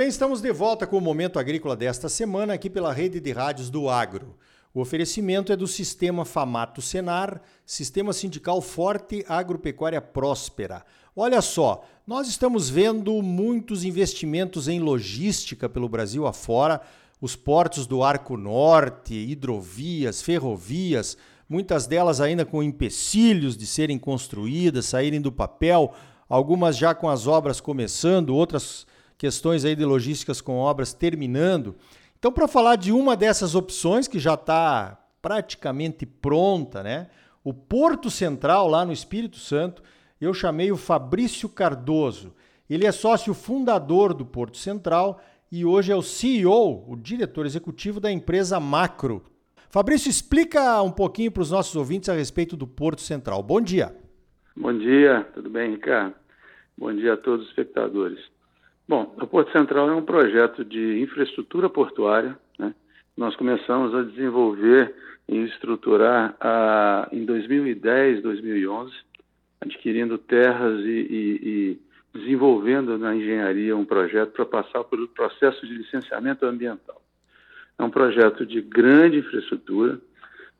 bem, 0.00 0.08
estamos 0.08 0.40
de 0.40 0.50
volta 0.50 0.86
com 0.86 0.96
o 0.96 1.00
Momento 1.00 1.38
Agrícola 1.38 1.76
desta 1.76 2.08
semana 2.08 2.54
aqui 2.54 2.70
pela 2.70 2.90
rede 2.90 3.20
de 3.20 3.32
rádios 3.32 3.68
do 3.68 3.86
Agro. 3.86 4.34
O 4.72 4.80
oferecimento 4.80 5.52
é 5.52 5.56
do 5.56 5.66
Sistema 5.66 6.24
Famato 6.24 6.80
Senar, 6.80 7.42
Sistema 7.66 8.14
Sindical 8.14 8.62
Forte 8.62 9.22
Agropecuária 9.28 10.00
Próspera. 10.00 10.86
Olha 11.14 11.42
só, 11.42 11.84
nós 12.06 12.28
estamos 12.28 12.70
vendo 12.70 13.20
muitos 13.20 13.84
investimentos 13.84 14.68
em 14.68 14.80
logística 14.80 15.68
pelo 15.68 15.86
Brasil 15.86 16.26
afora, 16.26 16.80
os 17.20 17.36
portos 17.36 17.86
do 17.86 18.02
Arco 18.02 18.38
Norte, 18.38 19.12
hidrovias, 19.12 20.22
ferrovias, 20.22 21.18
muitas 21.46 21.86
delas 21.86 22.22
ainda 22.22 22.46
com 22.46 22.62
empecilhos 22.62 23.54
de 23.54 23.66
serem 23.66 23.98
construídas, 23.98 24.86
saírem 24.86 25.20
do 25.20 25.30
papel, 25.30 25.92
algumas 26.26 26.78
já 26.78 26.94
com 26.94 27.06
as 27.06 27.26
obras 27.26 27.60
começando, 27.60 28.34
outras 28.34 28.86
questões 29.20 29.66
aí 29.66 29.76
de 29.76 29.84
logísticas 29.84 30.40
com 30.40 30.56
obras 30.56 30.94
terminando. 30.94 31.76
Então, 32.18 32.32
para 32.32 32.48
falar 32.48 32.76
de 32.76 32.90
uma 32.90 33.14
dessas 33.14 33.54
opções 33.54 34.08
que 34.08 34.18
já 34.18 34.32
está 34.32 34.98
praticamente 35.20 36.06
pronta, 36.06 36.82
né? 36.82 37.08
O 37.44 37.52
Porto 37.52 38.10
Central, 38.10 38.66
lá 38.66 38.82
no 38.82 38.94
Espírito 38.94 39.36
Santo, 39.36 39.82
eu 40.18 40.32
chamei 40.32 40.72
o 40.72 40.76
Fabrício 40.78 41.50
Cardoso. 41.50 42.34
Ele 42.68 42.86
é 42.86 42.92
sócio 42.92 43.34
fundador 43.34 44.14
do 44.14 44.24
Porto 44.24 44.56
Central 44.56 45.20
e 45.52 45.66
hoje 45.66 45.92
é 45.92 45.96
o 45.96 46.00
CEO, 46.00 46.90
o 46.90 46.96
diretor 46.96 47.44
executivo 47.44 48.00
da 48.00 48.10
empresa 48.10 48.58
Macro. 48.58 49.22
Fabrício, 49.68 50.08
explica 50.08 50.80
um 50.80 50.90
pouquinho 50.90 51.30
para 51.30 51.42
os 51.42 51.50
nossos 51.50 51.76
ouvintes 51.76 52.08
a 52.08 52.14
respeito 52.14 52.56
do 52.56 52.66
Porto 52.66 53.02
Central. 53.02 53.42
Bom 53.42 53.60
dia. 53.60 53.94
Bom 54.56 54.72
dia, 54.72 55.28
tudo 55.34 55.50
bem, 55.50 55.72
Ricardo? 55.72 56.14
Bom 56.78 56.94
dia 56.94 57.12
a 57.12 57.16
todos 57.18 57.42
os 57.42 57.48
espectadores. 57.50 58.18
Bom, 58.90 59.14
o 59.22 59.24
Porto 59.28 59.52
Central 59.52 59.88
é 59.88 59.94
um 59.94 60.02
projeto 60.02 60.64
de 60.64 61.00
infraestrutura 61.00 61.70
portuária. 61.70 62.36
Né? 62.58 62.74
Nós 63.16 63.36
começamos 63.36 63.94
a 63.94 64.02
desenvolver 64.02 64.92
e 65.28 65.36
estruturar 65.44 66.34
a, 66.40 67.08
em 67.12 67.24
2010, 67.24 68.20
2011, 68.20 68.92
adquirindo 69.60 70.18
terras 70.18 70.80
e, 70.80 70.88
e, 70.88 71.78
e 72.12 72.18
desenvolvendo 72.18 72.98
na 72.98 73.14
engenharia 73.14 73.76
um 73.76 73.84
projeto 73.84 74.32
para 74.32 74.44
passar 74.44 74.82
pelo 74.82 75.06
processo 75.06 75.64
de 75.64 75.72
licenciamento 75.72 76.44
ambiental. 76.44 77.00
É 77.78 77.84
um 77.84 77.90
projeto 77.90 78.44
de 78.44 78.60
grande 78.60 79.18
infraestrutura. 79.18 80.00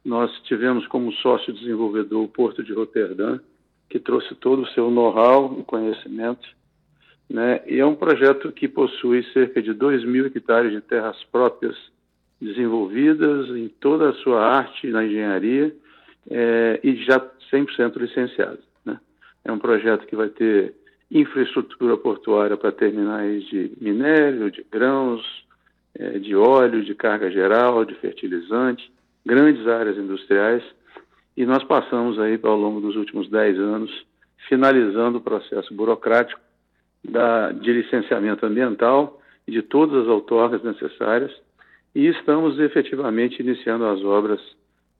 Nós 0.04 0.30
tivemos 0.44 0.86
como 0.86 1.12
sócio 1.14 1.52
desenvolvedor 1.52 2.22
o 2.22 2.28
Porto 2.28 2.62
de 2.62 2.72
Roterdã, 2.72 3.40
que 3.88 3.98
trouxe 3.98 4.36
todo 4.36 4.62
o 4.62 4.68
seu 4.68 4.88
know-how 4.88 5.58
e 5.58 5.64
conhecimento. 5.64 6.59
Né? 7.30 7.62
E 7.64 7.78
é 7.78 7.86
um 7.86 7.94
projeto 7.94 8.50
que 8.50 8.66
possui 8.66 9.22
cerca 9.32 9.62
de 9.62 9.72
2 9.72 10.04
mil 10.04 10.26
hectares 10.26 10.72
de 10.72 10.80
terras 10.80 11.22
próprias 11.30 11.76
desenvolvidas 12.40 13.48
em 13.50 13.68
toda 13.68 14.10
a 14.10 14.14
sua 14.14 14.44
arte 14.44 14.88
na 14.88 15.04
engenharia 15.04 15.72
é, 16.28 16.80
e 16.82 16.96
já 17.04 17.20
100% 17.52 17.96
licenciado. 17.98 18.58
Né? 18.84 18.98
É 19.44 19.52
um 19.52 19.60
projeto 19.60 20.06
que 20.08 20.16
vai 20.16 20.28
ter 20.28 20.74
infraestrutura 21.08 21.96
portuária 21.96 22.56
para 22.56 22.72
terminais 22.72 23.44
de 23.44 23.70
minério, 23.80 24.50
de 24.50 24.66
grãos, 24.68 25.22
é, 25.94 26.18
de 26.18 26.34
óleo, 26.34 26.82
de 26.82 26.96
carga 26.96 27.30
geral, 27.30 27.84
de 27.84 27.94
fertilizante, 27.94 28.90
grandes 29.24 29.68
áreas 29.68 29.96
industriais. 29.96 30.64
E 31.36 31.46
nós 31.46 31.62
passamos 31.62 32.18
aí 32.18 32.40
ao 32.42 32.56
longo 32.56 32.80
dos 32.80 32.96
últimos 32.96 33.30
10 33.30 33.56
anos 33.56 34.06
finalizando 34.48 35.18
o 35.18 35.20
processo 35.20 35.72
burocrático 35.72 36.40
da, 37.04 37.52
de 37.52 37.72
licenciamento 37.72 38.44
ambiental 38.44 39.20
e 39.46 39.52
de 39.52 39.62
todas 39.62 40.02
as 40.02 40.08
outorgas 40.08 40.62
necessárias 40.62 41.32
e 41.94 42.06
estamos 42.06 42.58
efetivamente 42.58 43.40
iniciando 43.40 43.84
as 43.86 44.02
obras 44.02 44.40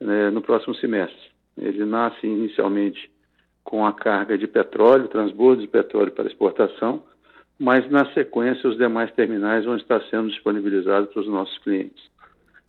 né, 0.00 0.30
no 0.30 0.42
próximo 0.42 0.74
semestre. 0.74 1.30
Ele 1.56 1.84
nasce 1.84 2.26
inicialmente 2.26 3.10
com 3.62 3.86
a 3.86 3.92
carga 3.92 4.36
de 4.36 4.46
petróleo, 4.46 5.08
transbordo 5.08 5.62
de 5.62 5.68
petróleo 5.68 6.10
para 6.12 6.26
exportação, 6.26 7.02
mas 7.58 7.88
na 7.90 8.06
sequência 8.12 8.68
os 8.68 8.76
demais 8.76 9.12
terminais 9.12 9.64
vão 9.64 9.76
estar 9.76 10.00
sendo 10.04 10.28
disponibilizados 10.28 11.12
para 11.12 11.20
os 11.20 11.28
nossos 11.28 11.56
clientes. 11.58 12.02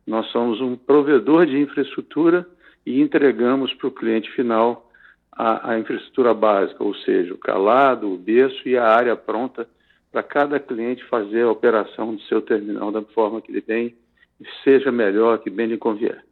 Nós 0.05 0.27
somos 0.27 0.59
um 0.59 0.75
provedor 0.75 1.45
de 1.45 1.57
infraestrutura 1.57 2.45
e 2.85 3.01
entregamos 3.01 3.73
para 3.75 3.87
o 3.87 3.91
cliente 3.91 4.29
final 4.31 4.90
a, 5.31 5.71
a, 5.71 5.79
infraestrutura 5.79 6.33
básica, 6.33 6.83
ou 6.83 6.93
seja, 6.95 7.33
o 7.33 7.37
calado, 7.37 8.11
o 8.11 8.17
berço 8.17 8.67
e 8.67 8.77
a 8.77 8.85
área 8.85 9.15
pronta 9.15 9.67
para 10.11 10.21
cada 10.21 10.59
cliente 10.59 11.03
fazer 11.05 11.43
a 11.43 11.51
operação 11.51 12.13
do 12.13 12.21
seu 12.23 12.41
terminal 12.41 12.91
da 12.91 13.01
forma 13.01 13.41
que 13.41 13.51
ele 13.51 13.61
bem 13.61 13.95
seja 14.63 14.91
melhor, 14.91 15.39
que 15.39 15.49
bem 15.49 15.67
lhe 15.67 15.77
convier. 15.77 16.23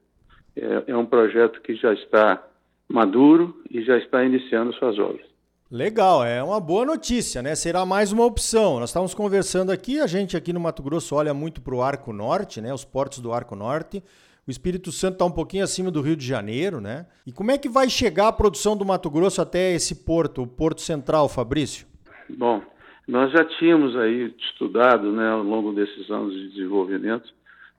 É, 0.55 0.91
é 0.91 0.97
um 0.97 1.05
projeto 1.05 1.61
que 1.61 1.75
já 1.75 1.93
está 1.93 2.43
maduro 2.87 3.61
e 3.69 3.81
já 3.83 3.97
está 3.97 4.23
iniciando 4.23 4.73
suas 4.73 4.97
obras. 4.97 5.25
Legal, 5.71 6.25
é 6.25 6.41
uma 6.41 6.59
boa 6.59 6.83
notícia, 6.83 7.43
né? 7.43 7.53
Será 7.53 7.85
mais 7.85 8.11
uma 8.11 8.25
opção. 8.25 8.79
Nós 8.79 8.89
estávamos 8.89 9.13
conversando 9.13 9.71
aqui, 9.71 9.99
a 9.99 10.07
gente 10.07 10.35
aqui 10.35 10.51
no 10.51 10.59
Mato 10.59 10.81
Grosso 10.81 11.13
olha 11.13 11.31
muito 11.31 11.61
para 11.61 11.75
o 11.75 11.83
Arco 11.83 12.11
Norte, 12.11 12.59
né? 12.59 12.73
Os 12.73 12.83
portos 12.83 13.19
do 13.19 13.31
Arco 13.31 13.55
Norte. 13.55 14.01
O 14.47 14.49
Espírito 14.49 14.91
Santo 14.91 15.13
está 15.13 15.25
um 15.25 15.31
pouquinho 15.31 15.63
acima 15.63 15.91
do 15.91 16.01
Rio 16.01 16.15
de 16.15 16.25
Janeiro, 16.25 16.81
né? 16.81 17.05
E 17.23 17.31
como 17.31 17.51
é 17.51 17.57
que 17.59 17.69
vai 17.69 17.87
chegar 17.87 18.29
a 18.29 18.31
produção 18.31 18.75
do 18.75 18.83
Mato 18.83 19.11
Grosso 19.11 19.43
até 19.43 19.75
esse 19.75 20.03
porto, 20.03 20.41
o 20.41 20.47
Porto 20.47 20.81
Central, 20.81 21.29
Fabrício? 21.29 21.85
Bom, 22.27 22.63
nós 23.07 23.31
já 23.31 23.45
tínhamos 23.45 23.95
aí 23.95 24.33
estudado, 24.39 25.11
né, 25.11 25.29
ao 25.29 25.43
longo 25.43 25.71
desses 25.71 26.09
anos 26.09 26.33
de 26.33 26.49
desenvolvimento, 26.49 27.29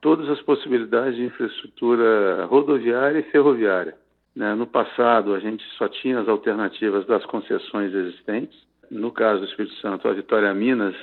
todas 0.01 0.29
as 0.29 0.41
possibilidades 0.43 1.17
de 1.17 1.25
infraestrutura 1.25 2.47
rodoviária 2.47 3.19
e 3.19 3.31
ferroviária. 3.33 3.97
Né? 4.35 4.55
No 4.55 4.67
passado, 4.67 5.35
a 5.35 5.41
gente 5.41 5.65
só 5.77 5.89
tinha 5.89 6.21
as 6.21 6.29
alternativas 6.29 7.07
das 7.07 7.25
concessões 7.27 7.93
existentes. 7.95 8.59
No 8.91 9.13
caso 9.13 9.41
do 9.41 9.47
Espírito 9.47 9.75
Santo, 9.77 10.09
a 10.09 10.13
Vitória 10.13 10.53
Minas, 10.53 10.97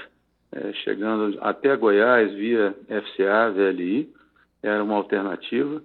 é, 0.52 0.74
chegando 0.74 1.38
até 1.42 1.76
Goiás 1.76 2.34
via 2.34 2.76
FCA, 2.88 3.52
VLI, 3.52 4.10
era 4.62 4.84
uma 4.84 4.96
alternativa. 4.96 5.82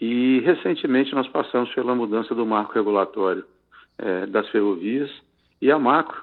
E 0.00 0.40
recentemente 0.40 1.14
nós 1.14 1.28
passamos 1.28 1.72
pela 1.74 1.94
mudança 1.94 2.34
do 2.34 2.46
marco 2.46 2.72
regulatório 2.72 3.44
é, 3.98 4.26
das 4.26 4.48
ferrovias 4.48 5.10
e 5.60 5.70
a 5.70 5.78
Macro, 5.78 6.22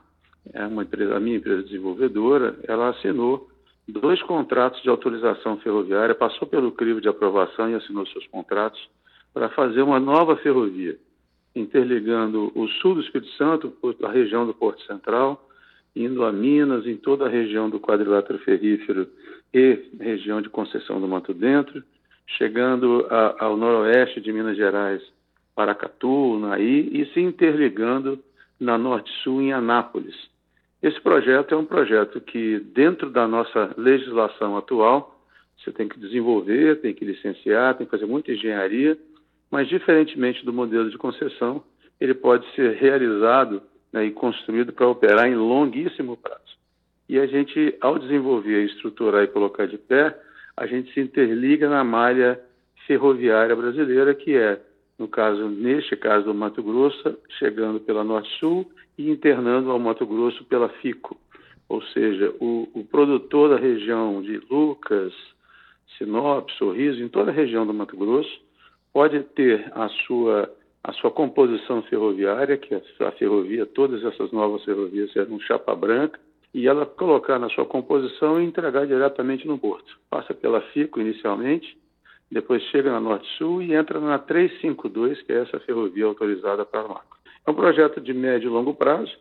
é 0.53 0.66
uma 0.66 0.84
empresa, 0.84 1.16
a 1.16 1.19
minha 1.19 1.38
empresa 1.38 1.63
desenvolvedora, 1.63 2.57
ela 2.68 2.90
assinou 2.90 3.47
dois 3.88 4.22
contratos 4.24 4.81
de 4.81 4.90
autorização 4.90 5.57
ferroviária, 5.57 6.16
passou 6.16 6.47
pelo 6.47 6.72
crivo 6.72 7.00
de 7.00 7.07
aprovação 7.07 7.69
e 7.69 7.75
assinou 7.75 8.06
seus 8.07 8.25
contratos 8.28 8.80
para 9.39 9.47
fazer 9.47 9.81
uma 9.81 10.01
nova 10.01 10.35
ferrovia, 10.35 10.97
interligando 11.55 12.51
o 12.53 12.67
sul 12.67 12.95
do 12.95 13.01
Espírito 13.01 13.31
Santo, 13.38 13.73
a 14.03 14.11
região 14.11 14.45
do 14.45 14.53
Porto 14.53 14.83
Central, 14.83 15.47
indo 15.95 16.25
a 16.25 16.31
Minas, 16.33 16.85
em 16.85 16.97
toda 16.97 17.25
a 17.25 17.29
região 17.29 17.69
do 17.69 17.79
quadrilátero 17.79 18.38
ferrífero 18.39 19.07
e 19.53 19.79
região 19.97 20.41
de 20.41 20.50
Conceição 20.50 21.00
do 21.00 21.07
Mato 21.07 21.33
Dentro, 21.33 21.81
chegando 22.38 23.07
a, 23.09 23.45
ao 23.45 23.55
noroeste 23.55 24.19
de 24.19 24.29
Minas 24.33 24.57
Gerais, 24.57 25.01
Paracatu, 25.56 26.38
Naí, 26.38 26.89
e 26.91 27.06
se 27.13 27.21
interligando 27.21 28.19
na 28.59 28.77
Norte-Sul, 28.77 29.41
em 29.41 29.53
Anápolis. 29.53 30.17
Esse 30.83 31.00
projeto 31.00 31.56
é 31.56 31.57
um 31.57 31.66
projeto 31.66 32.19
que, 32.19 32.59
dentro 32.59 33.09
da 33.09 33.25
nossa 33.25 33.73
legislação 33.77 34.57
atual, 34.57 35.17
você 35.57 35.71
tem 35.71 35.88
que 35.88 35.97
desenvolver, 35.97 36.81
tem 36.81 36.94
que 36.94 37.06
licenciar, 37.06 37.77
tem 37.77 37.85
que 37.85 37.92
fazer 37.92 38.06
muita 38.06 38.33
engenharia, 38.33 38.97
mas, 39.51 39.68
diferentemente 39.68 40.46
do 40.46 40.54
modelo 40.54 40.90
de 40.90 40.98
concessão, 40.98 41.63
ele 42.00 42.13
pode 42.13 42.46
ser 42.54 42.75
realizado 42.75 43.62
né, 43.92 44.06
e 44.06 44.12
construído 44.12 44.72
para 44.72 44.88
operar 44.88 45.28
em 45.28 45.36
longuíssimo 45.36 46.16
prazo. 46.16 46.40
E 47.07 47.18
a 47.19 47.25
gente, 47.25 47.75
ao 47.81 47.98
desenvolver, 47.98 48.66
estruturar 48.66 49.24
e 49.24 49.28
colocar 49.28 49.66
de 49.66 49.78
pé, 49.78 50.16
a 50.56 50.68
gente 50.68 50.94
se 50.94 51.00
interliga 51.00 51.68
na 51.68 51.84
malha 51.84 52.40
ferroviária 52.86 53.56
brasileira, 53.56 54.13
que 54.13 54.36
é, 54.36 54.62
no 54.98 55.07
caso, 55.07 55.48
neste 55.48 55.95
caso 55.95 56.25
do 56.25 56.34
Mato 56.34 56.62
Grosso, 56.62 57.18
chegando 57.40 57.80
pela 57.80 58.04
Norte-Sul 58.04 58.69
e 58.98 59.10
internando 59.10 59.72
ao 59.72 59.80
Mato 59.80 60.06
Grosso 60.06 60.44
pela 60.45 60.69
FICO. 60.69 61.18
Ou 61.68 61.81
seja, 61.81 62.34
o, 62.40 62.68
o 62.74 62.84
produtor 62.84 63.50
da 63.50 63.57
região 63.57 64.22
de 64.22 64.42
Lucas, 64.50 65.13
Sinop, 65.98 66.50
Sorriso, 66.57 67.02
em 67.02 67.07
toda 67.07 67.31
a 67.31 67.34
região 67.34 67.66
do 67.66 67.74
Mato 67.74 67.95
Grosso, 67.95 68.42
pode 68.94 69.21
ter 69.36 69.71
a 69.74 69.88
sua, 69.89 70.51
a 70.83 70.94
sua 70.94 71.12
composição 71.12 71.81
ferroviária, 71.83 72.57
que 72.57 72.74
é 72.74 72.81
a 73.01 73.12
ferrovia, 73.12 73.65
todas 73.65 74.03
essas 74.03 74.31
novas 74.31 74.63
ferrovias 74.63 75.12
serão 75.12 75.39
chapa 75.39 75.75
branca, 75.75 76.19
e 76.53 76.68
ela 76.68 76.86
colocar 76.86 77.38
na 77.38 77.50
sua 77.50 77.65
composição 77.65 78.41
e 78.41 78.45
entregar 78.45 78.88
diretamente 78.88 79.47
no 79.47 79.57
porto. 79.57 80.00
Passa 80.09 80.33
pela 80.33 80.62
FICO 80.62 81.00
inicialmente, 81.00 81.77
depois 82.31 82.63
chega 82.63 82.91
na 82.91 83.00
Norte-Sul 83.00 83.62
e 83.62 83.74
entra 83.74 84.00
na 84.00 84.19
352, 84.19 85.21
que 85.24 85.31
é 85.31 85.42
essa 85.42 85.59
ferrovia 85.59 86.06
autorizada 86.06 86.65
para 86.65 86.81
a 86.81 86.88
marca. 86.88 87.18
É 87.45 87.51
um 87.51 87.56
projeto 87.56 88.01
de 88.01 88.13
médio 88.13 88.50
e 88.50 88.53
longo 88.53 88.74
prazo, 88.74 89.12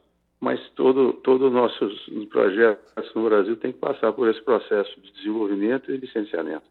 mas 0.41 0.61
todo 0.71 1.15
todo 1.15 1.51
nossos 1.51 2.09
projetos 2.31 3.15
no 3.15 3.25
Brasil 3.25 3.57
tem 3.57 3.73
que 3.73 3.79
passar 3.79 4.13
por 4.13 4.29
esse 4.29 4.41
processo 4.43 5.01
de 5.01 5.13
desenvolvimento 5.13 5.91
e 5.91 5.97
licenciamento. 5.97 6.65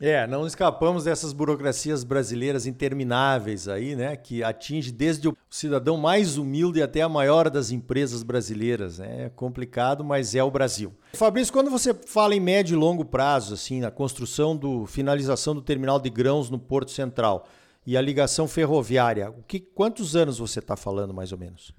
É, 0.00 0.28
não 0.28 0.46
escapamos 0.46 1.04
dessas 1.04 1.32
burocracias 1.32 2.04
brasileiras 2.04 2.68
intermináveis 2.68 3.66
aí, 3.66 3.96
né? 3.96 4.14
Que 4.14 4.44
atinge 4.44 4.92
desde 4.92 5.28
o 5.28 5.36
cidadão 5.50 5.96
mais 5.96 6.38
humilde 6.38 6.80
até 6.80 7.02
a 7.02 7.08
maior 7.08 7.50
das 7.50 7.72
empresas 7.72 8.22
brasileiras. 8.22 9.00
Né? 9.00 9.24
É 9.24 9.28
complicado, 9.28 10.04
mas 10.04 10.36
é 10.36 10.42
o 10.42 10.52
Brasil. 10.52 10.92
Fabrício, 11.14 11.52
quando 11.52 11.68
você 11.68 11.92
fala 11.92 12.32
em 12.32 12.38
médio 12.40 12.76
e 12.76 12.78
longo 12.78 13.04
prazo, 13.04 13.54
assim, 13.54 13.80
na 13.80 13.90
construção 13.90 14.56
do 14.56 14.86
finalização 14.86 15.52
do 15.52 15.62
terminal 15.62 15.98
de 15.98 16.10
grãos 16.10 16.48
no 16.48 16.60
Porto 16.60 16.92
Central 16.92 17.48
e 17.84 17.96
a 17.96 18.00
ligação 18.00 18.46
ferroviária, 18.46 19.30
o 19.30 19.42
que, 19.42 19.58
quantos 19.58 20.14
anos 20.14 20.38
você 20.38 20.60
está 20.60 20.76
falando, 20.76 21.12
mais 21.12 21.32
ou 21.32 21.38
menos? 21.38 21.74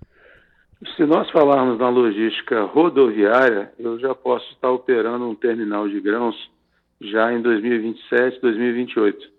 Se 0.98 1.06
nós 1.06 1.30
falarmos 1.32 1.80
na 1.80 1.88
logística 1.88 2.64
rodoviária, 2.64 3.72
eu 3.80 3.98
já 3.98 4.14
posso 4.14 4.50
estar 4.52 4.72
operando 4.72 5.26
um 5.26 5.36
terminal 5.36 5.88
de 5.88 6.02
grãos 6.02 6.36
já 7.02 7.32
em 7.32 7.42
2027, 7.42 8.42
2028, 8.42 9.30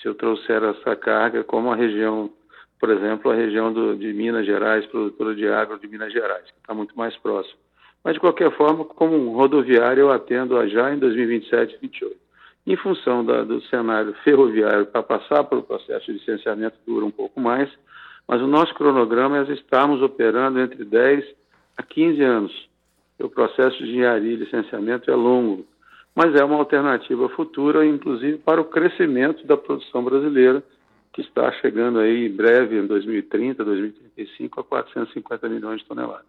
se 0.00 0.08
eu 0.08 0.14
trouxer 0.14 0.62
essa 0.62 0.94
carga 0.94 1.42
como 1.42 1.72
a 1.72 1.76
região, 1.76 2.30
por 2.78 2.90
exemplo, 2.90 3.30
a 3.30 3.34
região 3.34 3.72
do, 3.72 3.96
de 3.96 4.12
Minas 4.12 4.46
Gerais, 4.46 4.86
produtora 4.86 5.34
de 5.34 5.48
agro 5.48 5.78
de 5.78 5.88
Minas 5.88 6.12
Gerais, 6.12 6.44
que 6.44 6.58
está 6.58 6.72
muito 6.72 6.96
mais 6.96 7.16
próximo. 7.16 7.58
Mas, 8.04 8.14
de 8.14 8.20
qualquer 8.20 8.56
forma, 8.56 8.84
como 8.84 9.16
um 9.16 9.32
rodoviário, 9.32 10.02
eu 10.02 10.12
atendo 10.12 10.56
a 10.56 10.68
já 10.68 10.94
em 10.94 10.98
2027 10.98 11.74
e 11.74 11.78
2028. 11.80 12.16
Em 12.66 12.76
função 12.76 13.24
da, 13.24 13.42
do 13.42 13.60
cenário 13.62 14.14
ferroviário, 14.22 14.86
para 14.86 15.02
passar 15.02 15.42
pelo 15.44 15.62
processo 15.62 16.06
de 16.06 16.12
licenciamento, 16.12 16.76
dura 16.86 17.04
um 17.04 17.10
pouco 17.10 17.40
mais, 17.40 17.68
mas 18.26 18.40
o 18.42 18.46
nosso 18.46 18.74
cronograma 18.74 19.38
é 19.38 19.52
estarmos 19.52 20.02
operando 20.02 20.60
entre 20.60 20.84
10 20.84 21.24
a 21.76 21.82
15 21.82 22.22
anos. 22.22 22.68
O 23.18 23.28
processo 23.28 23.78
de 23.78 23.84
engenharia 23.84 24.32
e 24.32 24.36
licenciamento 24.36 25.10
é 25.10 25.14
longo 25.14 25.66
mas 26.14 26.34
é 26.34 26.44
uma 26.44 26.56
alternativa 26.56 27.28
futura, 27.30 27.86
inclusive 27.86 28.38
para 28.38 28.60
o 28.60 28.64
crescimento 28.64 29.46
da 29.46 29.56
produção 29.56 30.02
brasileira, 30.02 30.62
que 31.12 31.20
está 31.20 31.50
chegando 31.52 31.98
aí 31.98 32.26
em 32.26 32.32
breve, 32.32 32.78
em 32.78 32.86
2030, 32.86 33.64
2035, 33.64 34.60
a 34.60 34.64
450 34.64 35.48
milhões 35.48 35.80
de 35.80 35.86
toneladas. 35.86 36.26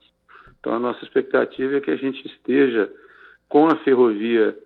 Então, 0.59 0.73
a 0.73 0.79
nossa 0.79 1.03
expectativa 1.03 1.77
é 1.77 1.81
que 1.81 1.91
a 1.91 1.95
gente 1.95 2.25
esteja 2.27 2.91
com 3.47 3.67
a 3.67 3.75
ferrovia 3.77 4.57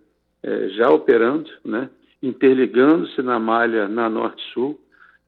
eh, 0.41 0.69
já 0.69 0.89
operando, 0.89 1.49
né, 1.63 1.89
interligando-se 2.21 3.21
na 3.21 3.39
malha 3.39 3.87
na 3.87 4.09
Norte-Sul 4.09 4.79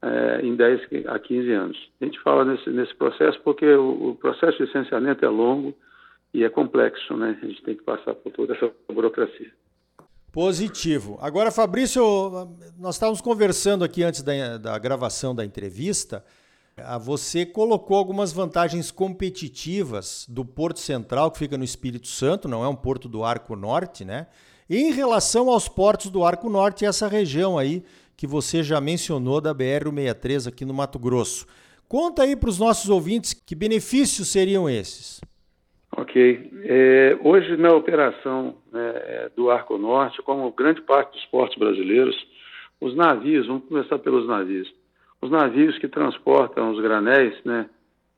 eh, 0.02 0.40
em 0.42 0.54
10 0.54 1.06
a 1.06 1.18
15 1.18 1.52
anos. 1.52 1.90
A 2.00 2.04
gente 2.04 2.20
fala 2.20 2.44
nesse, 2.44 2.68
nesse 2.70 2.94
processo 2.94 3.40
porque 3.42 3.66
o, 3.66 4.10
o 4.10 4.16
processo 4.16 4.58
de 4.58 4.64
licenciamento 4.64 5.24
é 5.24 5.28
longo 5.28 5.74
e 6.34 6.44
é 6.44 6.48
complexo, 6.48 7.16
né? 7.16 7.38
A 7.42 7.46
gente 7.46 7.62
tem 7.62 7.74
que 7.74 7.82
passar 7.82 8.14
por 8.14 8.32
toda 8.32 8.54
essa 8.54 8.70
burocracia. 8.92 9.50
Positivo. 10.36 11.16
Agora, 11.22 11.50
Fabrício, 11.50 12.02
nós 12.78 12.96
estávamos 12.96 13.22
conversando 13.22 13.82
aqui 13.82 14.02
antes 14.02 14.20
da, 14.20 14.58
da 14.58 14.78
gravação 14.78 15.34
da 15.34 15.42
entrevista. 15.42 16.22
Você 17.00 17.46
colocou 17.46 17.96
algumas 17.96 18.34
vantagens 18.34 18.90
competitivas 18.90 20.26
do 20.28 20.44
Porto 20.44 20.78
Central, 20.78 21.30
que 21.30 21.38
fica 21.38 21.56
no 21.56 21.64
Espírito 21.64 22.06
Santo, 22.06 22.48
não 22.48 22.62
é 22.62 22.68
um 22.68 22.76
porto 22.76 23.08
do 23.08 23.24
Arco 23.24 23.56
Norte, 23.56 24.04
né? 24.04 24.26
em 24.68 24.92
relação 24.92 25.48
aos 25.48 25.68
portos 25.68 26.10
do 26.10 26.22
Arco 26.22 26.50
Norte, 26.50 26.84
essa 26.84 27.08
região 27.08 27.56
aí 27.56 27.82
que 28.14 28.26
você 28.26 28.62
já 28.62 28.78
mencionou 28.78 29.40
da 29.40 29.54
BR-163 29.54 30.48
aqui 30.48 30.66
no 30.66 30.74
Mato 30.74 30.98
Grosso. 30.98 31.46
Conta 31.88 32.24
aí 32.24 32.36
para 32.36 32.50
os 32.50 32.58
nossos 32.58 32.90
ouvintes 32.90 33.32
que 33.32 33.54
benefícios 33.54 34.28
seriam 34.28 34.68
esses. 34.68 35.18
Ok. 35.96 36.50
É, 36.64 37.18
hoje, 37.22 37.56
na 37.56 37.72
operação 37.72 38.56
né, 38.70 38.92
é, 38.94 39.30
do 39.34 39.50
Arco 39.50 39.78
Norte, 39.78 40.20
como 40.20 40.52
grande 40.52 40.82
parte 40.82 41.12
dos 41.12 41.24
portos 41.26 41.56
brasileiros, 41.56 42.14
os 42.78 42.94
navios, 42.94 43.46
vamos 43.46 43.64
começar 43.66 43.98
pelos 43.98 44.28
navios, 44.28 44.70
os 45.22 45.30
navios 45.30 45.78
que 45.78 45.88
transportam 45.88 46.70
os 46.70 46.80
granéis, 46.80 47.34
né, 47.44 47.70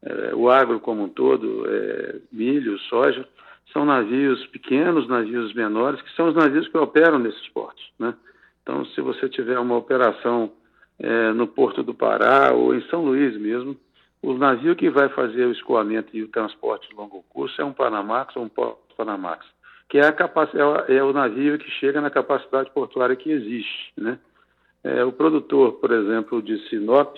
é, 0.02 0.34
o 0.34 0.50
agro 0.50 0.80
como 0.80 1.04
um 1.04 1.08
todo, 1.08 1.64
é, 1.68 2.16
milho, 2.32 2.76
soja, 2.80 3.26
são 3.72 3.84
navios 3.84 4.44
pequenos, 4.48 5.06
navios 5.06 5.54
menores, 5.54 6.02
que 6.02 6.12
são 6.16 6.28
os 6.28 6.34
navios 6.34 6.66
que 6.66 6.76
operam 6.76 7.20
nesses 7.20 7.48
portos. 7.50 7.84
Né? 7.96 8.12
Então, 8.62 8.84
se 8.86 9.00
você 9.00 9.28
tiver 9.28 9.58
uma 9.58 9.76
operação 9.76 10.50
é, 10.98 11.32
no 11.32 11.46
Porto 11.46 11.84
do 11.84 11.94
Pará 11.94 12.52
ou 12.52 12.74
em 12.74 12.80
São 12.88 13.04
Luís 13.04 13.36
mesmo, 13.36 13.76
o 14.22 14.34
navio 14.34 14.74
que 14.74 14.90
vai 14.90 15.08
fazer 15.08 15.46
o 15.46 15.52
escoamento 15.52 16.16
e 16.16 16.22
o 16.22 16.28
transporte 16.28 16.88
de 16.88 16.94
longo 16.94 17.22
curso 17.28 17.60
é 17.60 17.64
um 17.64 17.72
Panamax 17.72 18.34
ou 18.36 18.44
um 18.44 18.50
Panamax, 18.96 19.46
que 19.88 19.98
é, 19.98 20.02
a 20.02 20.10
é, 20.88 20.96
é 20.96 21.02
o 21.02 21.12
navio 21.12 21.58
que 21.58 21.70
chega 21.72 22.00
na 22.00 22.10
capacidade 22.10 22.70
portuária 22.70 23.16
que 23.16 23.30
existe. 23.30 23.92
Né? 23.96 24.18
É, 24.82 25.04
o 25.04 25.12
produtor, 25.12 25.74
por 25.74 25.92
exemplo, 25.92 26.42
de 26.42 26.58
Sinop, 26.68 27.16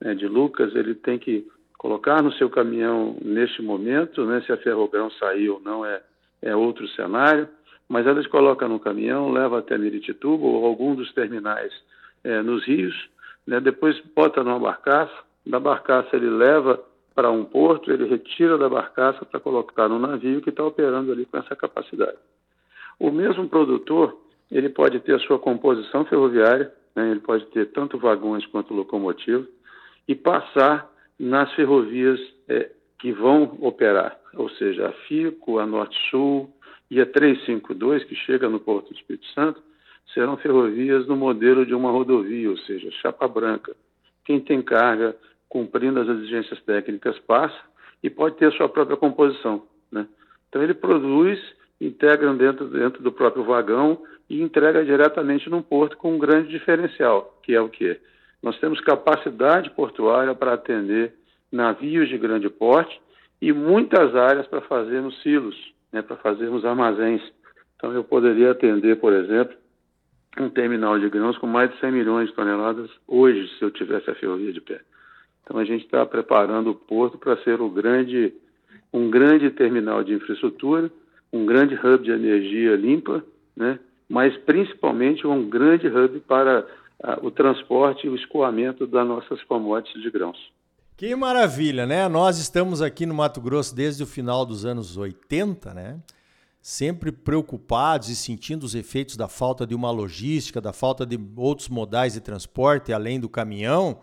né, 0.00 0.14
de 0.14 0.26
Lucas, 0.26 0.74
ele 0.74 0.94
tem 0.94 1.18
que 1.18 1.46
colocar 1.78 2.22
no 2.22 2.32
seu 2.32 2.50
caminhão 2.50 3.16
neste 3.22 3.62
momento, 3.62 4.24
né, 4.24 4.40
se 4.42 4.52
a 4.52 4.56
ferrogrão 4.56 5.10
sair 5.12 5.48
ou 5.48 5.60
não 5.60 5.84
é, 5.84 6.00
é 6.40 6.54
outro 6.54 6.86
cenário, 6.88 7.48
mas 7.88 8.06
eles 8.06 8.26
colocam 8.26 8.68
no 8.68 8.80
caminhão, 8.80 9.32
leva 9.32 9.58
até 9.58 9.76
Miritituba 9.76 10.44
ou 10.44 10.64
algum 10.64 10.94
dos 10.94 11.12
terminais 11.12 11.72
é, 12.24 12.40
nos 12.42 12.64
rios, 12.64 12.94
né, 13.46 13.60
depois 13.60 14.00
bota 14.14 14.42
numa 14.42 14.58
barcaça, 14.58 15.12
da 15.46 15.58
barcaça 15.58 16.16
ele 16.16 16.30
leva 16.30 16.82
para 17.14 17.30
um 17.30 17.44
porto, 17.44 17.92
ele 17.92 18.06
retira 18.06 18.56
da 18.56 18.68
barcaça 18.68 19.24
para 19.24 19.40
colocar 19.40 19.88
no 19.88 19.98
navio 19.98 20.40
que 20.40 20.50
está 20.50 20.64
operando 20.64 21.12
ali 21.12 21.26
com 21.26 21.36
essa 21.36 21.54
capacidade. 21.54 22.16
O 22.98 23.10
mesmo 23.10 23.48
produtor, 23.48 24.16
ele 24.50 24.68
pode 24.68 25.00
ter 25.00 25.14
a 25.14 25.18
sua 25.18 25.38
composição 25.38 26.04
ferroviária, 26.04 26.72
né, 26.94 27.10
ele 27.10 27.20
pode 27.20 27.46
ter 27.46 27.66
tanto 27.72 27.98
vagões 27.98 28.46
quanto 28.46 28.74
locomotiva, 28.74 29.46
e 30.06 30.14
passar 30.14 30.90
nas 31.18 31.52
ferrovias 31.54 32.20
é, 32.48 32.70
que 32.98 33.12
vão 33.12 33.58
operar, 33.60 34.18
ou 34.34 34.48
seja, 34.50 34.88
a 34.88 34.92
FICO, 34.92 35.58
a 35.58 35.66
Norte-Sul 35.66 36.50
e 36.90 37.00
a 37.00 37.06
352, 37.06 38.04
que 38.04 38.14
chega 38.14 38.48
no 38.48 38.60
Porto 38.60 38.88
do 38.88 38.94
Espírito 38.94 39.26
Santo, 39.28 39.62
serão 40.12 40.36
ferrovias 40.36 41.06
no 41.06 41.16
modelo 41.16 41.64
de 41.64 41.74
uma 41.74 41.90
rodovia, 41.90 42.50
ou 42.50 42.56
seja, 42.58 42.90
chapa 42.90 43.26
branca. 43.26 43.74
Quem 44.24 44.40
tem 44.40 44.62
carga 44.62 45.16
cumprindo 45.52 46.00
as 46.00 46.08
exigências 46.08 46.58
técnicas, 46.62 47.18
passa 47.18 47.60
e 48.02 48.08
pode 48.08 48.36
ter 48.36 48.46
a 48.46 48.52
sua 48.52 48.70
própria 48.70 48.96
composição. 48.96 49.66
Né? 49.90 50.08
Então 50.48 50.62
ele 50.62 50.72
produz, 50.72 51.38
integra 51.78 52.32
dentro, 52.32 52.68
dentro 52.68 53.02
do 53.02 53.12
próprio 53.12 53.44
vagão 53.44 54.02
e 54.30 54.40
entrega 54.40 54.82
diretamente 54.82 55.50
num 55.50 55.60
porto 55.60 55.98
com 55.98 56.14
um 56.14 56.18
grande 56.18 56.48
diferencial, 56.48 57.38
que 57.42 57.54
é 57.54 57.60
o 57.60 57.68
quê? 57.68 58.00
Nós 58.42 58.58
temos 58.60 58.80
capacidade 58.80 59.68
portuária 59.68 60.34
para 60.34 60.54
atender 60.54 61.12
navios 61.52 62.08
de 62.08 62.16
grande 62.16 62.48
porte 62.48 62.98
e 63.38 63.52
muitas 63.52 64.16
áreas 64.16 64.46
para 64.46 64.62
fazermos 64.62 65.20
silos, 65.20 65.54
né, 65.92 66.00
para 66.00 66.16
fazermos 66.16 66.64
armazéns. 66.64 67.20
Então 67.76 67.92
eu 67.92 68.02
poderia 68.02 68.52
atender, 68.52 68.96
por 68.96 69.12
exemplo, 69.12 69.54
um 70.38 70.48
terminal 70.48 70.98
de 70.98 71.08
grãos 71.08 71.36
com 71.38 71.46
mais 71.46 71.70
de 71.70 71.78
100 71.80 71.92
milhões 71.92 72.28
de 72.28 72.34
toneladas 72.34 72.90
hoje, 73.06 73.48
se 73.58 73.64
eu 73.64 73.70
tivesse 73.70 74.10
a 74.10 74.14
ferrovia 74.14 74.52
de 74.52 74.60
pé. 74.60 74.80
Então 75.42 75.58
a 75.58 75.64
gente 75.64 75.84
está 75.84 76.06
preparando 76.06 76.70
o 76.70 76.74
porto 76.74 77.18
para 77.18 77.36
ser 77.42 77.60
o 77.60 77.68
grande, 77.68 78.32
um 78.92 79.10
grande 79.10 79.50
terminal 79.50 80.02
de 80.02 80.14
infraestrutura, 80.14 80.90
um 81.32 81.44
grande 81.44 81.74
hub 81.74 82.04
de 82.04 82.10
energia 82.10 82.76
limpa, 82.76 83.24
né? 83.56 83.78
mas 84.08 84.36
principalmente 84.38 85.26
um 85.26 85.48
grande 85.48 85.88
hub 85.88 86.20
para 86.20 86.66
o 87.22 87.30
transporte 87.30 88.06
e 88.06 88.10
o 88.10 88.14
escoamento 88.14 88.86
das 88.86 89.06
nossas 89.06 89.42
commodities 89.44 90.02
de 90.02 90.10
grãos. 90.10 90.38
Que 90.96 91.16
maravilha, 91.16 91.84
né? 91.84 92.08
Nós 92.08 92.38
estamos 92.38 92.80
aqui 92.80 93.04
no 93.06 93.14
Mato 93.14 93.40
Grosso 93.40 93.74
desde 93.74 94.04
o 94.04 94.06
final 94.06 94.46
dos 94.46 94.64
anos 94.64 94.96
80, 94.96 95.74
né? 95.74 95.98
Sempre 96.62 97.10
preocupados 97.10 98.08
e 98.08 98.14
sentindo 98.14 98.62
os 98.62 98.76
efeitos 98.76 99.16
da 99.16 99.26
falta 99.26 99.66
de 99.66 99.74
uma 99.74 99.90
logística, 99.90 100.60
da 100.60 100.72
falta 100.72 101.04
de 101.04 101.18
outros 101.36 101.68
modais 101.68 102.12
de 102.12 102.20
transporte 102.20 102.92
além 102.92 103.18
do 103.18 103.28
caminhão. 103.28 104.00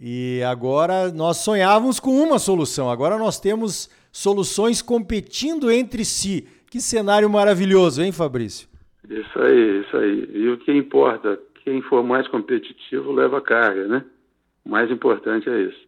E 0.00 0.42
agora 0.44 1.12
nós 1.12 1.36
sonhávamos 1.36 2.00
com 2.00 2.10
uma 2.10 2.38
solução, 2.38 2.88
agora 2.88 3.18
nós 3.18 3.38
temos 3.38 3.90
soluções 4.10 4.80
competindo 4.80 5.70
entre 5.70 6.06
si. 6.06 6.48
Que 6.70 6.80
cenário 6.80 7.28
maravilhoso, 7.28 8.02
hein, 8.02 8.12
Fabrício? 8.12 8.66
Isso 9.08 9.38
aí, 9.38 9.80
isso 9.80 9.96
aí. 9.96 10.30
E 10.32 10.48
o 10.48 10.58
que 10.58 10.72
importa, 10.72 11.38
quem 11.64 11.82
for 11.82 12.02
mais 12.02 12.26
competitivo 12.28 13.12
leva 13.12 13.42
carga, 13.42 13.86
né? 13.86 14.04
O 14.64 14.70
mais 14.70 14.90
importante 14.90 15.50
é 15.50 15.62
isso. 15.62 15.87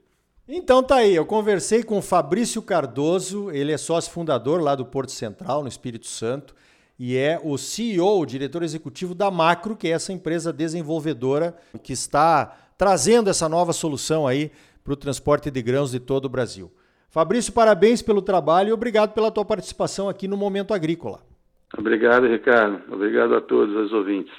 Então 0.52 0.82
tá 0.82 0.96
aí, 0.96 1.14
eu 1.14 1.24
conversei 1.24 1.84
com 1.84 1.98
o 1.98 2.02
Fabrício 2.02 2.60
Cardoso, 2.60 3.52
ele 3.52 3.70
é 3.70 3.78
sócio 3.78 4.10
fundador 4.10 4.60
lá 4.60 4.74
do 4.74 4.84
Porto 4.84 5.12
Central, 5.12 5.62
no 5.62 5.68
Espírito 5.68 6.08
Santo, 6.08 6.56
e 6.98 7.16
é 7.16 7.40
o 7.40 7.56
CEO, 7.56 8.18
o 8.18 8.26
diretor 8.26 8.64
executivo 8.64 9.14
da 9.14 9.30
Macro, 9.30 9.76
que 9.76 9.86
é 9.86 9.92
essa 9.92 10.12
empresa 10.12 10.52
desenvolvedora 10.52 11.56
que 11.84 11.92
está 11.92 12.52
trazendo 12.76 13.30
essa 13.30 13.48
nova 13.48 13.72
solução 13.72 14.26
aí 14.26 14.50
para 14.82 14.92
o 14.92 14.96
transporte 14.96 15.52
de 15.52 15.62
grãos 15.62 15.92
de 15.92 16.00
todo 16.00 16.24
o 16.24 16.28
Brasil. 16.28 16.68
Fabrício, 17.10 17.52
parabéns 17.52 18.02
pelo 18.02 18.20
trabalho 18.20 18.70
e 18.70 18.72
obrigado 18.72 19.12
pela 19.12 19.30
tua 19.30 19.44
participação 19.44 20.08
aqui 20.08 20.26
no 20.26 20.36
Momento 20.36 20.74
Agrícola. 20.74 21.20
Obrigado, 21.78 22.26
Ricardo. 22.26 22.92
Obrigado 22.92 23.36
a 23.36 23.40
todos 23.40 23.72
os 23.76 23.92
ouvintes. 23.92 24.34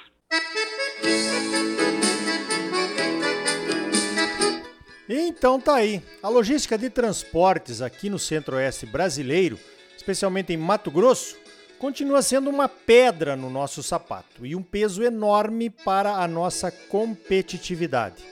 Então 5.14 5.60
tá 5.60 5.74
aí. 5.74 6.02
A 6.22 6.28
logística 6.30 6.78
de 6.78 6.88
transportes 6.88 7.82
aqui 7.82 8.08
no 8.08 8.18
Centro-Oeste 8.18 8.86
brasileiro, 8.86 9.58
especialmente 9.94 10.54
em 10.54 10.56
Mato 10.56 10.90
Grosso, 10.90 11.36
continua 11.78 12.22
sendo 12.22 12.48
uma 12.48 12.66
pedra 12.66 13.36
no 13.36 13.50
nosso 13.50 13.82
sapato 13.82 14.46
e 14.46 14.56
um 14.56 14.62
peso 14.62 15.02
enorme 15.02 15.68
para 15.68 16.14
a 16.14 16.26
nossa 16.26 16.70
competitividade. 16.70 18.24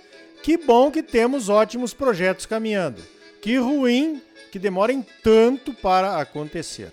Que 0.42 0.56
bom 0.56 0.90
que 0.90 1.02
temos 1.02 1.50
ótimos 1.50 1.92
projetos 1.92 2.46
caminhando. 2.46 3.02
Que 3.42 3.58
ruim 3.58 4.22
que 4.50 4.58
demorem 4.58 5.04
tanto 5.22 5.74
para 5.74 6.18
acontecer. 6.18 6.90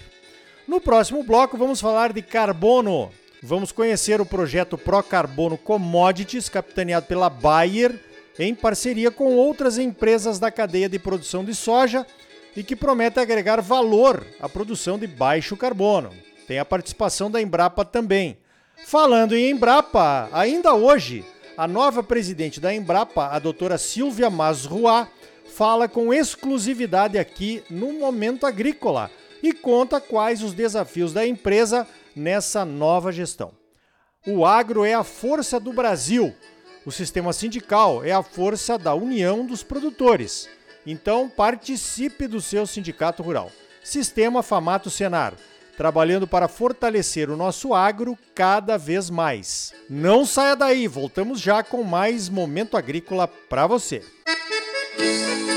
No 0.68 0.82
próximo 0.82 1.24
bloco 1.24 1.58
vamos 1.58 1.80
falar 1.80 2.12
de 2.12 2.22
carbono. 2.22 3.10
Vamos 3.42 3.72
conhecer 3.72 4.20
o 4.20 4.26
projeto 4.26 4.78
Pro 4.78 5.02
Carbono 5.02 5.58
Commodities, 5.58 6.50
capitaneado 6.50 7.06
pela 7.06 7.30
Bayer, 7.30 7.98
em 8.40 8.54
parceria 8.54 9.10
com 9.10 9.36
outras 9.36 9.78
empresas 9.78 10.40
da 10.40 10.52
cadeia 10.52 10.88
de 10.88 11.00
produção 11.00 11.44
de 11.44 11.56
soja 11.56 12.06
e 12.56 12.64
que 12.64 12.76
promete 12.76 13.20
agregar 13.20 13.62
valor 13.62 14.26
à 14.40 14.48
produção 14.48 14.98
de 14.98 15.08
baixo 15.08 15.56
carbono. 15.58 16.12
Tem 16.48 16.60
a 16.60 16.66
participação 16.66 17.30
da 17.30 17.42
Embrapa 17.42 17.84
também. 17.84 18.38
Falando 18.86 19.36
em 19.36 19.52
Embrapa, 19.52 20.30
ainda 20.32 20.74
hoje, 20.74 21.26
a 21.58 21.68
nova 21.68 22.04
presidente 22.04 22.60
da 22.60 22.74
Embrapa, 22.74 23.28
a 23.28 23.40
doutora 23.40 23.78
Silvia 23.78 24.30
Masruá, 24.30 25.08
fala 25.46 25.88
com 25.88 26.14
exclusividade 26.14 27.18
aqui 27.18 27.64
no 27.70 27.92
Momento 27.94 28.46
Agrícola 28.46 29.10
e 29.42 29.54
conta 29.54 30.00
quais 30.00 30.44
os 30.44 30.54
desafios 30.54 31.14
da 31.14 31.26
empresa 31.26 31.88
nessa 32.16 32.64
nova 32.64 33.12
gestão. 33.12 33.52
O 34.26 34.46
agro 34.46 34.84
é 34.84 34.94
a 34.94 35.04
força 35.04 35.60
do 35.60 35.74
Brasil. 35.74 36.34
O 36.88 36.92
sistema 36.92 37.34
sindical 37.34 38.02
é 38.02 38.14
a 38.14 38.24
força 38.24 38.78
da 38.78 38.96
união 38.96 39.46
dos 39.46 39.62
produtores. 39.62 40.48
Então, 40.86 41.28
participe 41.28 42.28
do 42.28 42.40
seu 42.40 42.66
sindicato 42.66 43.22
rural. 43.22 43.52
Sistema 43.84 44.42
Famato 44.42 44.90
Senar, 44.90 45.34
trabalhando 45.76 46.26
para 46.26 46.48
fortalecer 46.48 47.30
o 47.30 47.36
nosso 47.36 47.74
agro 47.74 48.18
cada 48.34 48.78
vez 48.78 49.10
mais. 49.10 49.74
Não 49.90 50.26
saia 50.26 50.56
daí, 50.56 50.88
voltamos 50.88 51.42
já 51.42 51.62
com 51.62 51.84
mais 51.84 52.30
Momento 52.30 52.78
Agrícola 52.78 53.28
para 53.28 53.68
você. 53.68 54.02
Música 54.98 55.57